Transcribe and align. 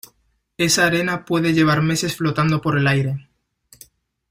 esa 0.57 0.87
arena 0.87 1.25
puede 1.25 1.53
llevar 1.53 1.83
meses 1.83 2.15
flotando 2.15 2.59
por 2.59 2.75
el 2.75 2.87
aire. 2.87 3.29